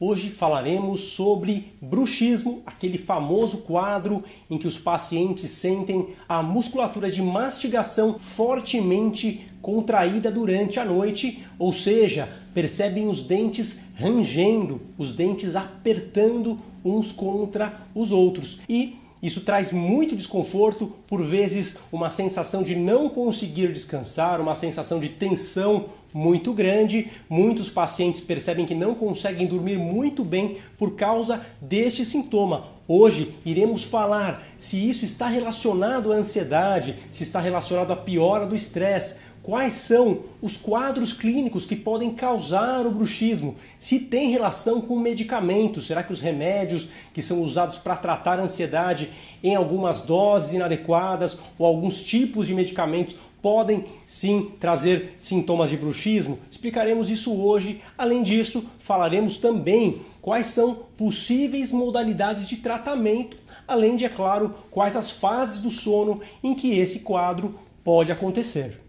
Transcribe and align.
Hoje 0.00 0.28
falaremos 0.28 1.00
sobre 1.12 1.72
bruxismo, 1.80 2.64
aquele 2.66 2.98
famoso 2.98 3.58
quadro 3.58 4.24
em 4.50 4.58
que 4.58 4.66
os 4.66 4.76
pacientes 4.76 5.50
sentem 5.50 6.08
a 6.28 6.42
musculatura 6.42 7.08
de 7.08 7.22
mastigação 7.22 8.18
fortemente 8.18 9.46
contraída 9.62 10.32
durante 10.32 10.80
a 10.80 10.84
noite, 10.84 11.46
ou 11.60 11.72
seja, 11.72 12.28
percebem 12.52 13.06
os 13.06 13.22
dentes 13.22 13.82
rangendo, 13.94 14.80
os 14.98 15.12
dentes 15.12 15.54
apertando 15.54 16.58
uns 16.84 17.12
contra 17.12 17.86
os 17.94 18.10
outros. 18.10 18.58
E 18.68 18.96
isso 19.24 19.40
traz 19.40 19.72
muito 19.72 20.14
desconforto, 20.14 20.92
por 21.06 21.22
vezes 21.22 21.78
uma 21.90 22.10
sensação 22.10 22.62
de 22.62 22.76
não 22.76 23.08
conseguir 23.08 23.72
descansar, 23.72 24.38
uma 24.38 24.54
sensação 24.54 25.00
de 25.00 25.08
tensão 25.08 25.86
muito 26.12 26.52
grande. 26.52 27.10
Muitos 27.26 27.70
pacientes 27.70 28.20
percebem 28.20 28.66
que 28.66 28.74
não 28.74 28.94
conseguem 28.94 29.46
dormir 29.46 29.78
muito 29.78 30.22
bem 30.22 30.58
por 30.76 30.94
causa 30.94 31.40
deste 31.58 32.04
sintoma. 32.04 32.66
Hoje 32.86 33.34
iremos 33.46 33.82
falar 33.82 34.46
se 34.58 34.76
isso 34.76 35.06
está 35.06 35.26
relacionado 35.26 36.12
à 36.12 36.16
ansiedade, 36.16 36.94
se 37.10 37.22
está 37.22 37.40
relacionado 37.40 37.94
à 37.94 37.96
piora 37.96 38.46
do 38.46 38.54
estresse, 38.54 39.16
quais 39.44 39.74
são 39.74 40.20
os 40.40 40.56
quadros 40.56 41.12
clínicos 41.12 41.66
que 41.66 41.76
podem 41.76 42.10
causar 42.14 42.86
o 42.86 42.90
bruxismo, 42.90 43.56
se 43.78 44.00
tem 44.00 44.30
relação 44.30 44.80
com 44.80 44.98
medicamentos, 44.98 45.86
será 45.86 46.02
que 46.02 46.14
os 46.14 46.20
remédios 46.20 46.88
que 47.12 47.20
são 47.20 47.42
usados 47.42 47.76
para 47.76 47.94
tratar 47.94 48.40
a 48.40 48.42
ansiedade 48.42 49.10
em 49.42 49.54
algumas 49.54 50.00
doses 50.00 50.54
inadequadas 50.54 51.38
ou 51.58 51.66
alguns 51.66 52.02
tipos 52.02 52.46
de 52.46 52.54
medicamentos 52.54 53.16
podem 53.42 53.84
sim 54.06 54.50
trazer 54.58 55.14
sintomas 55.18 55.68
de 55.68 55.76
bruxismo? 55.76 56.38
Explicaremos 56.50 57.10
isso 57.10 57.38
hoje. 57.38 57.82
Além 57.98 58.22
disso, 58.22 58.64
falaremos 58.78 59.36
também 59.36 60.00
quais 60.22 60.46
são 60.46 60.86
possíveis 60.96 61.70
modalidades 61.70 62.48
de 62.48 62.56
tratamento, 62.56 63.36
além 63.68 63.94
de, 63.94 64.06
é 64.06 64.08
claro, 64.08 64.54
quais 64.70 64.96
as 64.96 65.10
fases 65.10 65.58
do 65.58 65.70
sono 65.70 66.22
em 66.42 66.54
que 66.54 66.78
esse 66.78 67.00
quadro 67.00 67.58
pode 67.84 68.10
acontecer. 68.10 68.83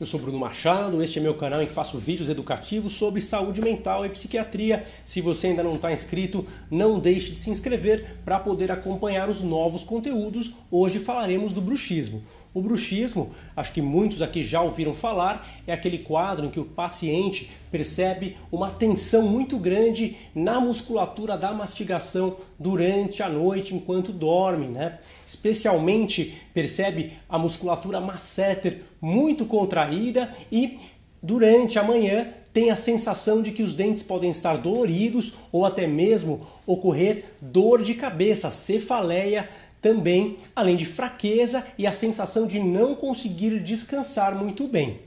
Eu 0.00 0.06
sou 0.06 0.20
Bruno 0.20 0.38
Machado, 0.38 1.02
este 1.02 1.18
é 1.18 1.22
meu 1.22 1.34
canal 1.34 1.60
em 1.60 1.66
que 1.66 1.74
faço 1.74 1.98
vídeos 1.98 2.30
educativos 2.30 2.92
sobre 2.92 3.20
saúde 3.20 3.60
mental 3.60 4.06
e 4.06 4.08
psiquiatria. 4.08 4.86
Se 5.04 5.20
você 5.20 5.48
ainda 5.48 5.64
não 5.64 5.74
está 5.74 5.92
inscrito, 5.92 6.46
não 6.70 7.00
deixe 7.00 7.32
de 7.32 7.36
se 7.36 7.50
inscrever 7.50 8.18
para 8.24 8.38
poder 8.38 8.70
acompanhar 8.70 9.28
os 9.28 9.42
novos 9.42 9.82
conteúdos. 9.82 10.52
Hoje 10.70 11.00
falaremos 11.00 11.52
do 11.52 11.60
bruxismo. 11.60 12.22
O 12.54 12.62
bruxismo, 12.62 13.30
acho 13.54 13.72
que 13.72 13.82
muitos 13.82 14.22
aqui 14.22 14.42
já 14.42 14.62
ouviram 14.62 14.94
falar, 14.94 15.46
é 15.66 15.72
aquele 15.72 15.98
quadro 15.98 16.46
em 16.46 16.50
que 16.50 16.58
o 16.58 16.64
paciente 16.64 17.50
percebe 17.70 18.36
uma 18.50 18.70
tensão 18.70 19.22
muito 19.22 19.58
grande 19.58 20.16
na 20.34 20.58
musculatura 20.58 21.36
da 21.36 21.52
mastigação 21.52 22.36
durante 22.58 23.22
a 23.22 23.28
noite 23.28 23.74
enquanto 23.74 24.12
dorme, 24.12 24.66
né? 24.66 24.98
Especialmente 25.26 26.38
percebe 26.54 27.12
a 27.28 27.38
musculatura 27.38 28.00
masseter 28.00 28.82
muito 29.00 29.44
contraída 29.44 30.34
e 30.50 30.76
durante 31.22 31.78
a 31.78 31.82
manhã 31.82 32.32
tem 32.52 32.70
a 32.70 32.76
sensação 32.76 33.42
de 33.42 33.52
que 33.52 33.62
os 33.62 33.74
dentes 33.74 34.02
podem 34.02 34.30
estar 34.30 34.56
doloridos 34.56 35.34
ou 35.52 35.64
até 35.64 35.86
mesmo 35.86 36.46
ocorrer 36.66 37.24
dor 37.40 37.82
de 37.82 37.94
cabeça, 37.94 38.50
cefaleia 38.50 39.48
também, 39.80 40.36
além 40.54 40.76
de 40.76 40.84
fraqueza 40.84 41.64
e 41.76 41.86
a 41.86 41.92
sensação 41.92 42.46
de 42.46 42.58
não 42.58 42.94
conseguir 42.94 43.60
descansar 43.60 44.34
muito 44.34 44.66
bem. 44.66 45.00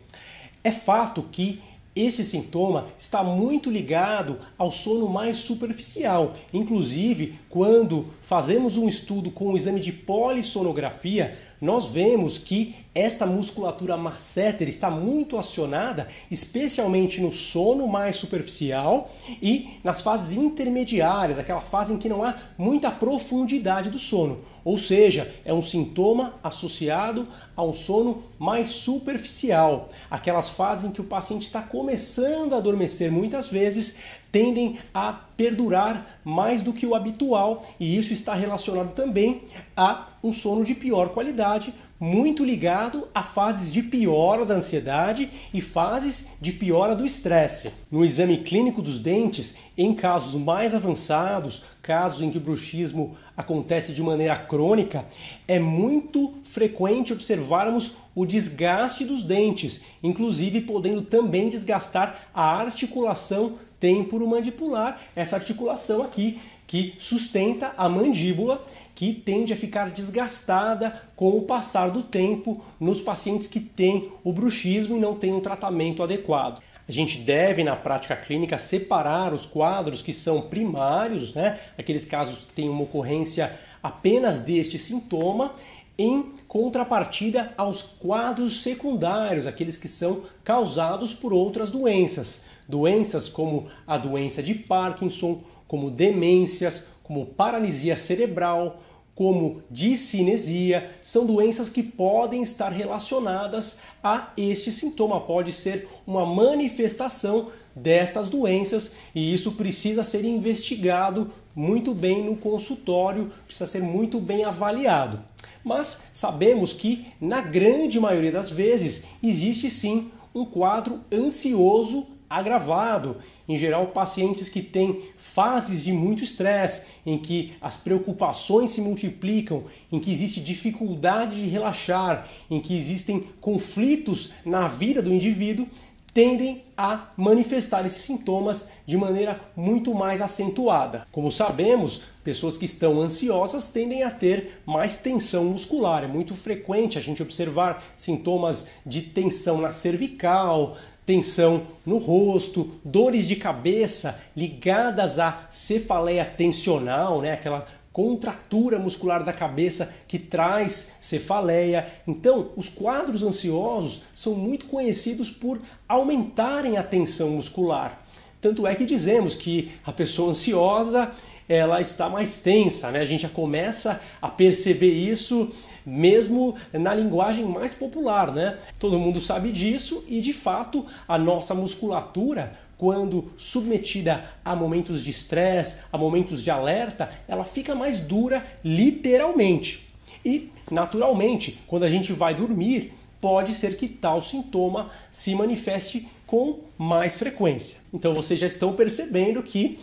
É 0.63 0.71
fato 0.71 1.23
que 1.31 1.61
esse 1.93 2.23
sintoma 2.23 2.87
está 2.97 3.21
muito 3.21 3.69
ligado 3.69 4.39
ao 4.57 4.71
sono 4.71 5.09
mais 5.09 5.37
superficial. 5.37 6.35
Inclusive, 6.53 7.35
quando 7.49 8.07
fazemos 8.21 8.77
um 8.77 8.87
estudo 8.87 9.29
com 9.29 9.49
o 9.51 9.57
exame 9.57 9.79
de 9.81 9.91
polissonografia, 9.91 11.37
nós 11.61 11.85
vemos 11.85 12.39
que 12.39 12.75
esta 12.93 13.25
musculatura 13.25 13.95
masseter 13.95 14.67
está 14.67 14.89
muito 14.89 15.37
acionada, 15.37 16.07
especialmente 16.29 17.21
no 17.21 17.31
sono 17.31 17.87
mais 17.87 18.15
superficial 18.15 19.09
e 19.41 19.77
nas 19.83 20.01
fases 20.01 20.35
intermediárias, 20.35 21.37
aquela 21.37 21.61
fase 21.61 21.93
em 21.93 21.97
que 21.97 22.09
não 22.09 22.23
há 22.23 22.35
muita 22.57 22.89
profundidade 22.89 23.91
do 23.91 23.99
sono. 23.99 24.39
Ou 24.63 24.77
seja, 24.77 25.33
é 25.45 25.53
um 25.53 25.63
sintoma 25.63 26.35
associado 26.43 27.27
a 27.55 27.63
um 27.63 27.73
sono 27.73 28.23
mais 28.37 28.69
superficial. 28.69 29.89
Aquelas 30.09 30.49
fases 30.49 30.85
em 30.85 30.91
que 30.91 31.01
o 31.01 31.05
paciente 31.05 31.43
está 31.43 31.61
começando 31.61 32.53
a 32.53 32.57
adormecer 32.57 33.11
muitas 33.11 33.49
vezes 33.49 33.97
tendem 34.31 34.79
a 34.93 35.13
perdurar 35.35 36.19
mais 36.23 36.61
do 36.61 36.73
que 36.73 36.85
o 36.85 36.95
habitual 36.95 37.65
e 37.79 37.97
isso 37.97 38.13
está 38.13 38.33
relacionado 38.33 38.93
também 38.93 39.41
a 39.75 40.07
um 40.23 40.31
sono 40.31 40.63
de 40.63 40.75
pior 40.75 41.09
qualidade, 41.09 41.73
muito 41.99 42.43
ligado 42.43 43.07
a 43.13 43.21
fases 43.21 43.71
de 43.71 43.83
piora 43.83 44.43
da 44.43 44.55
ansiedade 44.55 45.29
e 45.53 45.61
fases 45.61 46.29
de 46.41 46.51
piora 46.51 46.95
do 46.95 47.05
estresse. 47.05 47.71
No 47.91 48.03
exame 48.03 48.37
clínico 48.37 48.81
dos 48.81 48.97
dentes, 48.97 49.55
em 49.77 49.93
casos 49.93 50.33
mais 50.41 50.73
avançados, 50.73 51.61
casos 51.81 52.23
em 52.23 52.31
que 52.31 52.39
o 52.39 52.41
bruxismo 52.41 53.15
acontece 53.37 53.93
de 53.93 54.01
maneira 54.01 54.35
crônica, 54.35 55.05
é 55.47 55.59
muito 55.59 56.33
frequente 56.43 57.13
observarmos 57.13 57.93
o 58.15 58.25
desgaste 58.25 59.05
dos 59.05 59.23
dentes, 59.23 59.81
inclusive 60.01 60.61
podendo 60.61 61.03
também 61.03 61.49
desgastar 61.49 62.29
a 62.33 62.43
articulação 62.43 63.57
temporomandibular, 63.81 65.01
essa 65.13 65.35
articulação 65.35 66.03
aqui 66.03 66.39
que 66.65 66.93
sustenta 66.97 67.73
a 67.75 67.89
mandíbula, 67.89 68.63
que 68.95 69.11
tende 69.11 69.51
a 69.51 69.57
ficar 69.57 69.89
desgastada 69.89 71.01
com 71.17 71.37
o 71.37 71.41
passar 71.41 71.91
do 71.91 72.03
tempo 72.03 72.63
nos 72.79 73.01
pacientes 73.01 73.47
que 73.47 73.59
têm 73.59 74.09
o 74.23 74.31
bruxismo 74.31 74.95
e 74.95 74.99
não 74.99 75.15
têm 75.15 75.33
um 75.33 75.41
tratamento 75.41 76.01
adequado. 76.01 76.61
A 76.87 76.91
gente 76.91 77.19
deve, 77.19 77.63
na 77.63 77.75
prática 77.75 78.15
clínica, 78.15 78.57
separar 78.57 79.33
os 79.33 79.45
quadros 79.45 80.01
que 80.01 80.13
são 80.13 80.41
primários, 80.41 81.33
né? 81.33 81.59
aqueles 81.77 82.05
casos 82.05 82.45
que 82.45 82.53
têm 82.53 82.69
uma 82.69 82.83
ocorrência 82.83 83.57
apenas 83.81 84.39
deste 84.39 84.77
sintoma, 84.77 85.55
em 85.97 86.33
contrapartida 86.47 87.53
aos 87.57 87.81
quadros 87.81 88.61
secundários, 88.61 89.47
aqueles 89.47 89.77
que 89.77 89.87
são 89.87 90.23
causados 90.43 91.13
por 91.13 91.33
outras 91.33 91.71
doenças. 91.71 92.41
Doenças 92.67 93.29
como 93.29 93.67
a 93.85 93.97
doença 93.97 94.41
de 94.41 94.53
Parkinson, 94.53 95.41
como 95.67 95.91
demências, 95.91 96.87
como 97.03 97.25
paralisia 97.25 97.95
cerebral, 97.95 98.81
como 99.13 99.61
discinesia, 99.69 100.89
são 101.03 101.25
doenças 101.25 101.69
que 101.69 101.83
podem 101.83 102.41
estar 102.41 102.69
relacionadas 102.69 103.79
a 104.03 104.29
este 104.35 104.71
sintoma. 104.71 105.21
Pode 105.21 105.51
ser 105.51 105.87
uma 106.07 106.25
manifestação 106.25 107.49
destas 107.75 108.29
doenças 108.29 108.91
e 109.13 109.33
isso 109.33 109.51
precisa 109.51 110.03
ser 110.03 110.25
investigado 110.25 111.31
muito 111.55 111.93
bem 111.93 112.23
no 112.23 112.35
consultório, 112.35 113.31
precisa 113.45 113.67
ser 113.67 113.83
muito 113.83 114.19
bem 114.19 114.43
avaliado. 114.43 115.19
Mas 115.63 115.99
sabemos 116.11 116.73
que, 116.73 117.07
na 117.19 117.41
grande 117.41 117.99
maioria 117.99 118.31
das 118.31 118.49
vezes, 118.49 119.03
existe 119.21 119.69
sim 119.69 120.11
um 120.33 120.45
quadro 120.45 121.01
ansioso 121.11 122.07
agravado. 122.31 123.17
Em 123.47 123.57
geral, 123.57 123.87
pacientes 123.87 124.47
que 124.47 124.61
têm 124.61 125.01
fases 125.17 125.83
de 125.83 125.91
muito 125.91 126.23
estresse, 126.23 126.83
em 127.05 127.17
que 127.17 127.53
as 127.61 127.75
preocupações 127.75 128.71
se 128.71 128.79
multiplicam, 128.79 129.65
em 129.91 129.99
que 129.99 130.09
existe 130.09 130.39
dificuldade 130.39 131.35
de 131.35 131.49
relaxar, 131.49 132.29
em 132.49 132.61
que 132.61 132.77
existem 132.77 133.25
conflitos 133.41 134.31
na 134.45 134.69
vida 134.69 135.01
do 135.01 135.13
indivíduo, 135.13 135.67
tendem 136.13 136.63
a 136.77 137.11
manifestar 137.15 137.85
esses 137.85 138.03
sintomas 138.03 138.69
de 138.85 138.97
maneira 138.97 139.39
muito 139.55 139.93
mais 139.93 140.21
acentuada. 140.21 141.07
Como 141.11 141.31
sabemos, 141.31 142.01
pessoas 142.23 142.57
que 142.57 142.65
estão 142.65 142.99
ansiosas 143.01 143.69
tendem 143.69 144.03
a 144.03 144.11
ter 144.11 144.61
mais 144.65 144.97
tensão 144.97 145.45
muscular. 145.45 146.03
É 146.03 146.07
muito 146.07 146.35
frequente 146.35 146.97
a 146.97 147.01
gente 147.01 147.21
observar 147.21 147.83
sintomas 147.97 148.67
de 148.85 149.01
tensão 149.01 149.61
na 149.61 149.71
cervical, 149.71 150.75
tensão 151.05 151.63
no 151.85 151.97
rosto, 151.97 152.71
dores 152.83 153.27
de 153.27 153.35
cabeça 153.35 154.21
ligadas 154.35 155.17
à 155.17 155.47
cefaleia 155.49 156.25
tensional, 156.25 157.21
né? 157.21 157.33
aquela 157.33 157.65
contratura 157.91 158.79
muscular 158.79 159.23
da 159.23 159.33
cabeça 159.33 159.93
que 160.07 160.17
traz 160.17 160.93
cefaleia. 160.99 161.87
Então, 162.07 162.51
os 162.55 162.69
quadros 162.69 163.23
ansiosos 163.23 164.03
são 164.13 164.33
muito 164.33 164.65
conhecidos 164.67 165.29
por 165.29 165.59
aumentarem 165.87 166.77
a 166.77 166.83
tensão 166.83 167.31
muscular. 167.31 168.01
Tanto 168.39 168.65
é 168.65 168.73
que 168.73 168.85
dizemos 168.85 169.35
que 169.35 169.71
a 169.85 169.91
pessoa 169.91 170.31
ansiosa 170.31 171.11
ela 171.47 171.81
está 171.81 172.09
mais 172.09 172.37
tensa, 172.37 172.89
né? 172.91 172.99
A 172.99 173.05
gente 173.05 173.23
já 173.23 173.29
começa 173.29 174.01
a 174.21 174.29
perceber 174.29 174.93
isso 174.93 175.51
mesmo 175.85 176.55
na 176.71 176.93
linguagem 176.93 177.43
mais 177.43 177.73
popular, 177.73 178.31
né? 178.31 178.57
Todo 178.79 178.97
mundo 178.97 179.19
sabe 179.19 179.51
disso 179.51 180.03
e 180.07 180.21
de 180.21 180.31
fato 180.31 180.85
a 181.07 181.17
nossa 181.17 181.53
musculatura 181.53 182.53
quando 182.81 183.31
submetida 183.37 184.25
a 184.43 184.55
momentos 184.55 185.03
de 185.03 185.11
estresse, 185.11 185.75
a 185.93 185.99
momentos 185.99 186.41
de 186.41 186.49
alerta, 186.49 187.11
ela 187.27 187.43
fica 187.43 187.75
mais 187.75 187.99
dura 187.99 188.43
literalmente. 188.65 189.87
E, 190.25 190.49
naturalmente, 190.71 191.59
quando 191.67 191.83
a 191.83 191.89
gente 191.91 192.11
vai 192.11 192.33
dormir, 192.33 192.91
pode 193.21 193.53
ser 193.53 193.77
que 193.77 193.87
tal 193.87 194.19
sintoma 194.19 194.89
se 195.11 195.35
manifeste 195.35 196.09
com 196.25 196.61
mais 196.75 197.19
frequência. 197.19 197.77
Então 197.93 198.15
vocês 198.15 198.39
já 198.39 198.47
estão 198.47 198.73
percebendo 198.73 199.43
que 199.43 199.77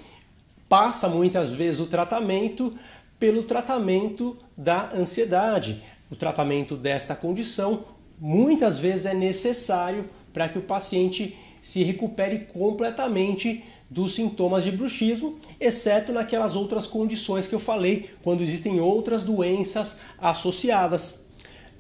passa 0.69 1.09
muitas 1.09 1.51
vezes 1.51 1.81
o 1.81 1.87
tratamento 1.87 2.75
pelo 3.17 3.45
tratamento 3.45 4.37
da 4.57 4.91
ansiedade. 4.93 5.85
O 6.11 6.17
tratamento 6.17 6.77
desta 6.77 7.15
condição 7.15 7.85
muitas 8.19 8.81
vezes 8.81 9.07
é 9.07 9.15
necessário 9.15 10.11
para 10.33 10.49
que 10.49 10.59
o 10.59 10.63
paciente 10.63 11.37
se 11.63 11.83
recupere 11.83 12.47
completamente 12.53 13.65
dos 13.91 14.15
sintomas 14.15 14.65
de 14.65 14.71
bruxismo, 14.71 15.39
exceto 15.59 16.13
naquelas 16.13 16.57
outras 16.57 16.87
condições 16.87 17.49
que 17.49 17.55
eu 17.55 17.59
falei, 17.59 18.11
quando 18.23 18.43
existem 18.43 18.81
outras 18.81 19.25
doenças 19.25 19.97
associadas. 20.19 21.25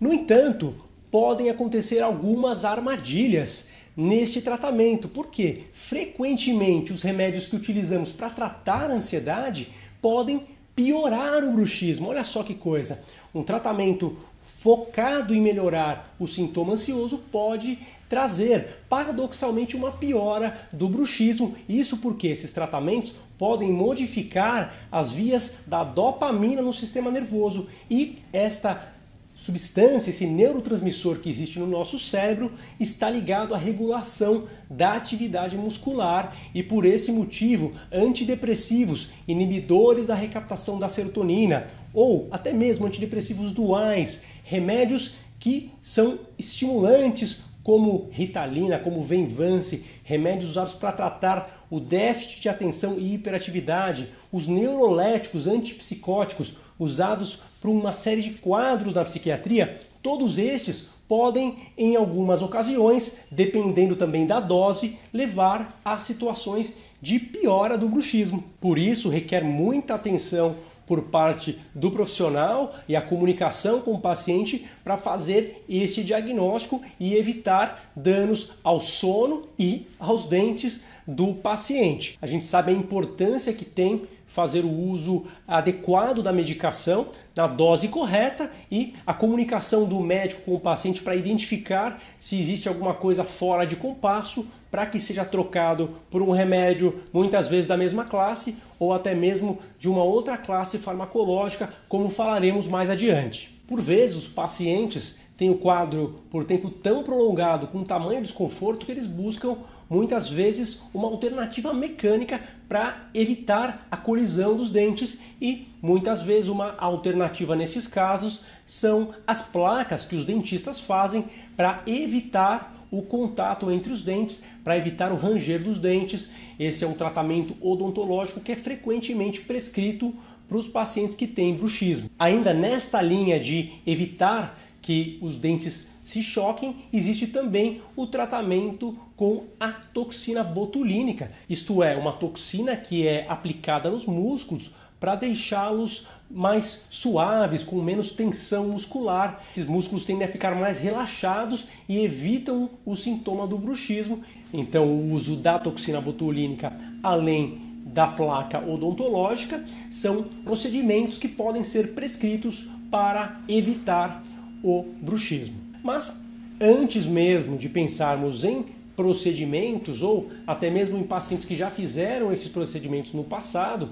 No 0.00 0.12
entanto, 0.12 0.74
podem 1.10 1.50
acontecer 1.50 2.00
algumas 2.00 2.64
armadilhas 2.64 3.68
neste 3.96 4.40
tratamento, 4.40 5.08
porque 5.08 5.64
frequentemente 5.72 6.92
os 6.92 7.02
remédios 7.02 7.46
que 7.46 7.56
utilizamos 7.56 8.12
para 8.12 8.30
tratar 8.30 8.90
a 8.90 8.94
ansiedade 8.94 9.68
podem 10.00 10.46
piorar 10.74 11.42
o 11.42 11.50
bruxismo. 11.50 12.08
Olha 12.08 12.24
só 12.24 12.44
que 12.44 12.54
coisa! 12.54 13.02
Um 13.34 13.42
tratamento 13.42 14.16
focado 14.60 15.32
em 15.32 15.40
melhorar 15.40 16.16
o 16.18 16.26
sintoma 16.26 16.72
ansioso 16.72 17.18
pode 17.30 17.78
trazer, 18.08 18.82
paradoxalmente, 18.88 19.76
uma 19.76 19.92
piora 19.92 20.58
do 20.72 20.88
bruxismo. 20.88 21.54
Isso 21.68 21.98
porque 21.98 22.26
esses 22.26 22.50
tratamentos 22.50 23.14
podem 23.38 23.70
modificar 23.70 24.88
as 24.90 25.12
vias 25.12 25.54
da 25.64 25.84
dopamina 25.84 26.60
no 26.60 26.72
sistema 26.72 27.08
nervoso 27.08 27.68
e 27.88 28.18
esta 28.32 28.94
substância, 29.32 30.10
esse 30.10 30.26
neurotransmissor 30.26 31.20
que 31.20 31.28
existe 31.28 31.60
no 31.60 31.66
nosso 31.66 31.96
cérebro, 31.96 32.50
está 32.80 33.08
ligado 33.08 33.54
à 33.54 33.58
regulação 33.58 34.48
da 34.68 34.94
atividade 34.94 35.56
muscular 35.56 36.36
e 36.52 36.64
por 36.64 36.84
esse 36.84 37.12
motivo, 37.12 37.72
antidepressivos, 37.92 39.10
inibidores 39.28 40.08
da 40.08 40.16
recaptação 40.16 40.76
da 40.78 40.88
serotonina 40.88 41.68
ou 41.94 42.28
até 42.30 42.52
mesmo 42.52 42.86
antidepressivos 42.86 43.52
duais, 43.52 44.22
remédios 44.48 45.14
que 45.38 45.70
são 45.82 46.18
estimulantes 46.38 47.42
como 47.62 48.08
Ritalina, 48.10 48.78
como 48.78 49.02
Venvance, 49.02 49.84
remédios 50.02 50.52
usados 50.52 50.72
para 50.72 50.90
tratar 50.90 51.66
o 51.70 51.78
déficit 51.78 52.40
de 52.40 52.48
atenção 52.48 52.98
e 52.98 53.12
hiperatividade, 53.12 54.08
os 54.32 54.46
neuroléticos 54.46 55.46
antipsicóticos 55.46 56.54
usados 56.78 57.40
para 57.60 57.70
uma 57.70 57.92
série 57.92 58.22
de 58.22 58.30
quadros 58.30 58.94
na 58.94 59.04
psiquiatria, 59.04 59.78
todos 60.02 60.38
estes 60.38 60.88
podem, 61.06 61.56
em 61.76 61.94
algumas 61.94 62.40
ocasiões, 62.40 63.18
dependendo 63.30 63.96
também 63.96 64.26
da 64.26 64.40
dose, 64.40 64.98
levar 65.12 65.78
a 65.84 65.98
situações 65.98 66.76
de 67.00 67.18
piora 67.18 67.76
do 67.76 67.88
bruxismo. 67.88 68.44
Por 68.60 68.78
isso, 68.78 69.08
requer 69.08 69.42
muita 69.42 69.94
atenção 69.94 70.56
por 70.88 71.02
parte 71.02 71.58
do 71.74 71.90
profissional 71.90 72.74
e 72.88 72.96
a 72.96 73.02
comunicação 73.02 73.80
com 73.82 73.92
o 73.92 74.00
paciente 74.00 74.66
para 74.82 74.96
fazer 74.96 75.62
esse 75.68 76.02
diagnóstico 76.02 76.80
e 76.98 77.14
evitar 77.14 77.92
danos 77.94 78.52
ao 78.64 78.80
sono 78.80 79.44
e 79.58 79.86
aos 80.00 80.24
dentes 80.24 80.82
do 81.06 81.34
paciente. 81.34 82.18
A 82.20 82.26
gente 82.26 82.46
sabe 82.46 82.72
a 82.72 82.74
importância 82.74 83.52
que 83.52 83.64
tem 83.64 84.08
fazer 84.28 84.64
o 84.64 84.70
uso 84.70 85.24
adequado 85.46 86.22
da 86.22 86.32
medicação 86.32 87.08
na 87.34 87.46
dose 87.46 87.88
correta 87.88 88.50
e 88.70 88.94
a 89.06 89.12
comunicação 89.12 89.84
do 89.84 89.98
médico 90.00 90.42
com 90.42 90.54
o 90.54 90.60
paciente 90.60 91.02
para 91.02 91.16
identificar 91.16 92.00
se 92.18 92.38
existe 92.38 92.68
alguma 92.68 92.94
coisa 92.94 93.24
fora 93.24 93.66
de 93.66 93.74
compasso 93.74 94.46
para 94.70 94.86
que 94.86 95.00
seja 95.00 95.24
trocado 95.24 95.96
por 96.10 96.20
um 96.22 96.30
remédio 96.30 97.00
muitas 97.12 97.48
vezes 97.48 97.66
da 97.66 97.76
mesma 97.76 98.04
classe 98.04 98.56
ou 98.78 98.92
até 98.92 99.14
mesmo 99.14 99.58
de 99.78 99.88
uma 99.88 100.04
outra 100.04 100.36
classe 100.36 100.78
farmacológica, 100.78 101.72
como 101.88 102.10
falaremos 102.10 102.68
mais 102.68 102.90
adiante. 102.90 103.58
Por 103.66 103.80
vezes, 103.80 104.16
os 104.16 104.28
pacientes 104.28 105.18
têm 105.36 105.50
o 105.50 105.58
quadro 105.58 106.20
por 106.30 106.44
tempo 106.44 106.70
tão 106.70 107.02
prolongado, 107.02 107.66
com 107.68 107.84
tamanho 107.84 108.22
desconforto, 108.22 108.84
que 108.84 108.92
eles 108.92 109.06
buscam 109.06 109.56
muitas 109.88 110.28
vezes 110.28 110.82
uma 110.92 111.08
alternativa 111.08 111.72
mecânica 111.72 112.40
para 112.68 113.08
evitar 113.14 113.86
a 113.90 113.96
colisão 113.96 114.56
dos 114.56 114.70
dentes 114.70 115.18
e 115.40 115.68
muitas 115.80 116.20
vezes 116.22 116.48
uma 116.48 116.74
alternativa 116.78 117.56
nestes 117.56 117.86
casos 117.86 118.42
são 118.66 119.14
as 119.26 119.40
placas 119.40 120.04
que 120.04 120.14
os 120.14 120.24
dentistas 120.24 120.78
fazem 120.78 121.24
para 121.56 121.82
evitar 121.86 122.74
o 122.90 123.02
contato 123.02 123.70
entre 123.70 123.92
os 123.92 124.02
dentes, 124.02 124.44
para 124.64 124.76
evitar 124.76 125.12
o 125.12 125.16
ranger 125.16 125.62
dos 125.62 125.78
dentes. 125.78 126.30
Esse 126.58 126.84
é 126.84 126.86
um 126.86 126.94
tratamento 126.94 127.54
odontológico 127.60 128.40
que 128.40 128.52
é 128.52 128.56
frequentemente 128.56 129.40
prescrito 129.40 130.14
para 130.48 130.56
os 130.56 130.66
pacientes 130.66 131.14
que 131.14 131.26
têm 131.26 131.54
bruxismo. 131.54 132.10
Ainda 132.18 132.54
nesta 132.54 133.02
linha 133.02 133.38
de 133.38 133.74
evitar 133.86 134.58
que 134.80 135.18
os 135.20 135.36
dentes 135.36 135.88
se 136.02 136.22
choquem, 136.22 136.76
existe 136.92 137.26
também 137.26 137.82
o 137.96 138.06
tratamento 138.06 138.98
com 139.16 139.44
a 139.58 139.68
toxina 139.68 140.42
botulínica, 140.44 141.30
isto 141.48 141.82
é, 141.82 141.96
uma 141.96 142.12
toxina 142.12 142.76
que 142.76 143.06
é 143.06 143.26
aplicada 143.28 143.90
nos 143.90 144.06
músculos 144.06 144.70
para 145.00 145.14
deixá-los 145.14 146.06
mais 146.30 146.84
suaves, 146.90 147.62
com 147.62 147.80
menos 147.80 148.10
tensão 148.10 148.68
muscular. 148.68 149.42
Esses 149.56 149.68
músculos 149.68 150.04
tendem 150.04 150.26
a 150.26 150.30
ficar 150.30 150.54
mais 150.54 150.78
relaxados 150.78 151.66
e 151.88 152.04
evitam 152.04 152.70
o 152.84 152.96
sintoma 152.96 153.46
do 153.46 153.56
bruxismo. 153.56 154.22
Então, 154.52 154.86
o 154.86 155.12
uso 155.12 155.36
da 155.36 155.58
toxina 155.58 156.00
botulínica, 156.00 156.72
além 157.02 157.60
da 157.86 158.06
placa 158.06 158.58
odontológica, 158.58 159.64
são 159.90 160.24
procedimentos 160.44 161.16
que 161.16 161.28
podem 161.28 161.62
ser 161.62 161.94
prescritos 161.94 162.68
para 162.90 163.40
evitar 163.48 164.22
o 164.62 164.84
bruxismo. 165.00 165.56
Mas 165.82 166.14
antes 166.60 167.06
mesmo 167.06 167.56
de 167.56 167.68
pensarmos 167.68 168.44
em 168.44 168.64
procedimentos 168.96 170.02
ou 170.02 170.28
até 170.46 170.68
mesmo 170.70 170.98
em 170.98 171.04
pacientes 171.04 171.46
que 171.46 171.54
já 171.54 171.70
fizeram 171.70 172.32
esses 172.32 172.48
procedimentos 172.48 173.12
no 173.12 173.22
passado, 173.22 173.90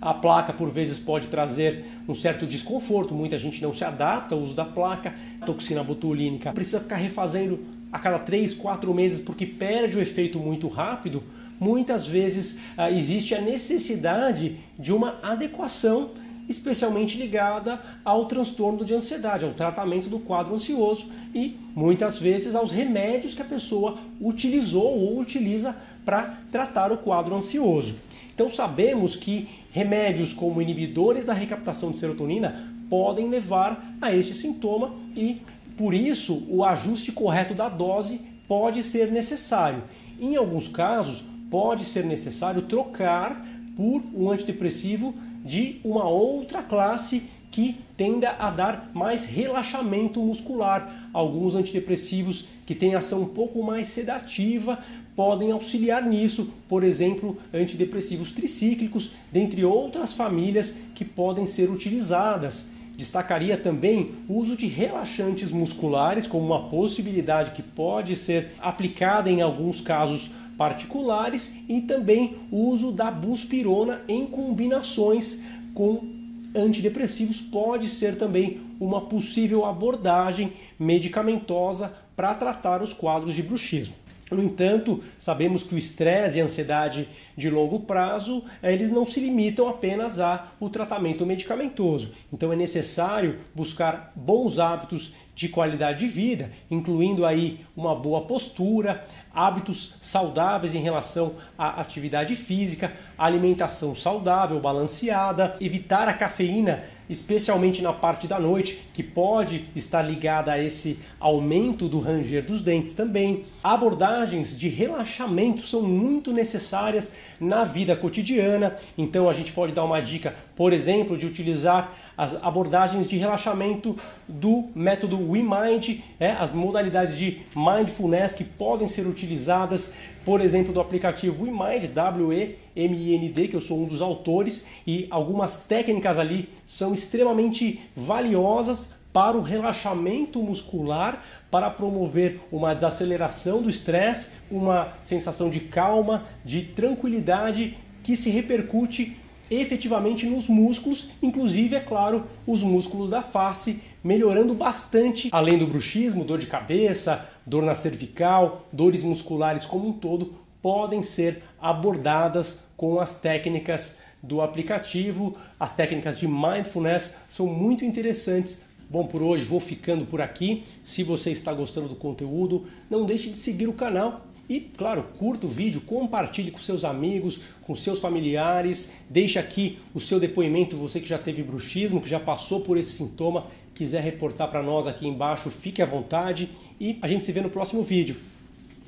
a 0.00 0.14
placa 0.14 0.52
por 0.52 0.68
vezes 0.68 0.98
pode 0.98 1.28
trazer 1.28 1.84
um 2.08 2.14
certo 2.14 2.46
desconforto, 2.46 3.14
muita 3.14 3.38
gente 3.38 3.62
não 3.62 3.74
se 3.74 3.84
adapta 3.84 4.34
ao 4.34 4.40
uso 4.40 4.54
da 4.54 4.64
placa. 4.64 5.14
Toxina 5.44 5.82
botulínica 5.82 6.52
precisa 6.52 6.80
ficar 6.80 6.96
refazendo 6.96 7.60
a 7.92 7.98
cada 7.98 8.18
3, 8.18 8.54
4 8.54 8.92
meses 8.94 9.20
porque 9.20 9.46
perde 9.46 9.96
o 9.96 10.00
efeito 10.00 10.38
muito 10.38 10.68
rápido. 10.68 11.22
Muitas 11.60 12.06
vezes 12.06 12.58
ah, 12.76 12.90
existe 12.90 13.34
a 13.34 13.40
necessidade 13.40 14.56
de 14.78 14.92
uma 14.92 15.18
adequação 15.22 16.10
especialmente 16.48 17.18
ligada 17.18 17.80
ao 18.04 18.26
transtorno 18.26 18.84
de 18.84 18.94
ansiedade, 18.94 19.44
ao 19.44 19.52
tratamento 19.52 20.08
do 20.08 20.18
quadro 20.18 20.54
ansioso 20.54 21.06
e 21.34 21.56
muitas 21.74 22.18
vezes 22.18 22.54
aos 22.54 22.70
remédios 22.70 23.34
que 23.34 23.42
a 23.42 23.44
pessoa 23.44 23.98
utilizou 24.20 24.98
ou 24.98 25.20
utiliza 25.20 25.76
para 26.04 26.38
tratar 26.50 26.90
o 26.90 26.98
quadro 26.98 27.36
ansioso. 27.36 27.96
Então 28.34 28.48
sabemos 28.48 29.14
que 29.14 29.48
remédios 29.70 30.32
como 30.32 30.62
inibidores 30.62 31.26
da 31.26 31.32
recaptação 31.32 31.90
de 31.90 31.98
serotonina 31.98 32.72
podem 32.88 33.28
levar 33.28 33.96
a 34.00 34.14
este 34.14 34.32
sintoma 34.34 34.94
e 35.14 35.42
por 35.76 35.92
isso 35.92 36.46
o 36.48 36.64
ajuste 36.64 37.12
correto 37.12 37.54
da 37.54 37.68
dose 37.68 38.20
pode 38.48 38.82
ser 38.82 39.12
necessário. 39.12 39.84
Em 40.18 40.34
alguns 40.34 40.66
casos, 40.66 41.24
pode 41.50 41.84
ser 41.84 42.04
necessário 42.04 42.62
trocar 42.62 43.46
por 43.76 44.02
um 44.14 44.30
antidepressivo 44.30 45.14
de 45.44 45.80
uma 45.84 46.08
outra 46.08 46.62
classe 46.62 47.24
que 47.50 47.76
tenda 47.96 48.30
a 48.38 48.50
dar 48.50 48.90
mais 48.94 49.24
relaxamento 49.24 50.20
muscular. 50.20 51.10
Alguns 51.12 51.54
antidepressivos 51.54 52.46
que 52.66 52.74
têm 52.74 52.94
ação 52.94 53.22
um 53.22 53.28
pouco 53.28 53.62
mais 53.62 53.86
sedativa 53.88 54.78
podem 55.16 55.50
auxiliar 55.50 56.04
nisso, 56.04 56.52
por 56.68 56.84
exemplo, 56.84 57.38
antidepressivos 57.52 58.30
tricíclicos, 58.30 59.10
dentre 59.32 59.64
outras 59.64 60.12
famílias 60.12 60.76
que 60.94 61.04
podem 61.04 61.46
ser 61.46 61.70
utilizadas. 61.70 62.68
Destacaria 62.96 63.56
também 63.56 64.12
o 64.28 64.34
uso 64.34 64.56
de 64.56 64.66
relaxantes 64.66 65.50
musculares 65.50 66.26
como 66.26 66.44
uma 66.44 66.68
possibilidade 66.68 67.52
que 67.52 67.62
pode 67.62 68.14
ser 68.14 68.50
aplicada 68.60 69.30
em 69.30 69.40
alguns 69.40 69.80
casos 69.80 70.30
particulares 70.58 71.54
e 71.68 71.80
também 71.80 72.36
o 72.50 72.68
uso 72.68 72.92
da 72.92 73.10
buspirona 73.10 74.02
em 74.08 74.26
combinações 74.26 75.38
com 75.72 76.18
antidepressivos 76.54 77.40
pode 77.40 77.88
ser 77.88 78.18
também 78.18 78.60
uma 78.80 79.02
possível 79.02 79.64
abordagem 79.64 80.52
medicamentosa 80.78 81.92
para 82.16 82.34
tratar 82.34 82.82
os 82.82 82.92
quadros 82.92 83.34
de 83.34 83.42
bruxismo. 83.42 83.94
No 84.30 84.42
entanto, 84.42 85.02
sabemos 85.16 85.62
que 85.62 85.74
o 85.74 85.78
estresse 85.78 86.36
e 86.36 86.40
a 86.40 86.44
ansiedade 86.44 87.08
de 87.34 87.48
longo 87.48 87.80
prazo, 87.80 88.44
eh, 88.62 88.72
eles 88.72 88.90
não 88.90 89.06
se 89.06 89.20
limitam 89.20 89.68
apenas 89.68 90.20
ao 90.20 90.68
tratamento 90.70 91.24
medicamentoso. 91.24 92.12
Então 92.30 92.52
é 92.52 92.56
necessário 92.56 93.38
buscar 93.54 94.12
bons 94.14 94.58
hábitos 94.58 95.12
de 95.34 95.48
qualidade 95.48 96.00
de 96.00 96.06
vida, 96.06 96.50
incluindo 96.70 97.24
aí 97.24 97.60
uma 97.76 97.94
boa 97.94 98.22
postura, 98.22 99.06
hábitos 99.38 99.94
saudáveis 100.00 100.74
em 100.74 100.80
relação 100.80 101.36
à 101.56 101.80
atividade 101.80 102.34
física, 102.34 102.92
alimentação 103.16 103.94
saudável, 103.94 104.58
balanceada, 104.58 105.54
evitar 105.60 106.08
a 106.08 106.12
cafeína 106.12 106.82
especialmente 107.08 107.80
na 107.80 107.92
parte 107.92 108.26
da 108.26 108.38
noite, 108.38 108.86
que 108.92 109.02
pode 109.02 109.64
estar 109.74 110.02
ligada 110.02 110.52
a 110.52 110.62
esse 110.62 110.98
aumento 111.18 111.88
do 111.88 112.00
ranger 112.00 112.44
dos 112.44 112.60
dentes 112.60 112.92
também. 112.94 113.44
Abordagens 113.64 114.58
de 114.58 114.68
relaxamento 114.68 115.62
são 115.62 115.82
muito 115.82 116.32
necessárias 116.32 117.12
na 117.40 117.64
vida 117.64 117.96
cotidiana, 117.96 118.76
então 118.96 119.28
a 119.28 119.32
gente 119.32 119.52
pode 119.52 119.72
dar 119.72 119.84
uma 119.84 120.00
dica, 120.00 120.34
por 120.54 120.72
exemplo, 120.72 121.16
de 121.16 121.26
utilizar 121.26 121.94
as 122.18 122.34
abordagens 122.42 123.06
de 123.06 123.16
relaxamento 123.16 123.96
do 124.26 124.64
método 124.74 125.16
WeMind, 125.30 126.02
é, 126.18 126.32
as 126.32 126.50
modalidades 126.50 127.16
de 127.16 127.42
mindfulness 127.54 128.34
que 128.34 128.42
podem 128.42 128.88
ser 128.88 129.06
utilizadas, 129.06 129.94
por 130.24 130.40
exemplo, 130.40 130.72
do 130.72 130.80
aplicativo 130.80 131.44
WeMind, 131.44 131.86
W-E-M-I-N-D, 131.86 133.46
que 133.48 133.54
eu 133.54 133.60
sou 133.60 133.80
um 133.80 133.84
dos 133.84 134.02
autores, 134.02 134.66
e 134.84 135.06
algumas 135.10 135.58
técnicas 135.58 136.18
ali 136.18 136.48
são 136.66 136.92
extremamente 136.92 137.80
valiosas 137.94 138.90
para 139.12 139.38
o 139.38 139.40
relaxamento 139.40 140.42
muscular, 140.42 141.22
para 141.50 141.70
promover 141.70 142.40
uma 142.50 142.74
desaceleração 142.74 143.62
do 143.62 143.70
estresse, 143.70 144.30
uma 144.50 144.92
sensação 145.00 145.48
de 145.48 145.60
calma, 145.60 146.24
de 146.44 146.62
tranquilidade 146.62 147.78
que 148.02 148.16
se 148.16 148.28
repercute 148.28 149.16
efetivamente 149.50 150.26
nos 150.26 150.48
músculos, 150.48 151.08
inclusive, 151.22 151.76
é 151.76 151.80
claro, 151.80 152.24
os 152.46 152.62
músculos 152.62 153.10
da 153.10 153.22
face, 153.22 153.80
melhorando 154.02 154.54
bastante, 154.54 155.28
além 155.32 155.58
do 155.58 155.66
bruxismo, 155.66 156.24
dor 156.24 156.38
de 156.38 156.46
cabeça, 156.46 157.28
dor 157.46 157.62
na 157.62 157.74
cervical, 157.74 158.66
dores 158.72 159.02
musculares 159.02 159.66
como 159.66 159.88
um 159.88 159.92
todo, 159.92 160.34
podem 160.60 161.02
ser 161.02 161.42
abordadas 161.60 162.60
com 162.76 163.00
as 163.00 163.16
técnicas 163.16 163.96
do 164.22 164.40
aplicativo. 164.40 165.36
As 165.58 165.74
técnicas 165.74 166.18
de 166.18 166.26
mindfulness 166.26 167.14
são 167.28 167.46
muito 167.46 167.84
interessantes. 167.84 168.62
Bom, 168.90 169.06
por 169.06 169.22
hoje 169.22 169.44
vou 169.44 169.60
ficando 169.60 170.06
por 170.06 170.20
aqui. 170.20 170.64
Se 170.82 171.02
você 171.02 171.30
está 171.30 171.52
gostando 171.52 171.88
do 171.88 171.94
conteúdo, 171.94 172.64
não 172.88 173.04
deixe 173.04 173.30
de 173.30 173.36
seguir 173.36 173.68
o 173.68 173.72
canal 173.72 174.27
e, 174.48 174.60
claro, 174.60 175.04
curta 175.18 175.46
o 175.46 175.48
vídeo, 175.48 175.80
compartilhe 175.82 176.50
com 176.50 176.58
seus 176.58 176.84
amigos, 176.84 177.40
com 177.62 177.76
seus 177.76 178.00
familiares. 178.00 178.92
Deixe 179.10 179.38
aqui 179.38 179.78
o 179.92 180.00
seu 180.00 180.18
depoimento, 180.18 180.76
você 180.76 181.00
que 181.00 181.08
já 181.08 181.18
teve 181.18 181.42
bruxismo, 181.42 182.00
que 182.00 182.08
já 182.08 182.18
passou 182.18 182.60
por 182.60 182.78
esse 182.78 182.92
sintoma, 182.92 183.44
quiser 183.74 184.02
reportar 184.02 184.48
para 184.48 184.62
nós 184.62 184.86
aqui 184.86 185.06
embaixo, 185.06 185.50
fique 185.50 185.82
à 185.82 185.86
vontade. 185.86 186.48
E 186.80 186.98
a 187.02 187.06
gente 187.06 187.24
se 187.24 187.32
vê 187.32 187.40
no 187.40 187.50
próximo 187.50 187.82
vídeo. 187.82 188.16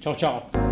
Tchau, 0.00 0.14
tchau. 0.14 0.69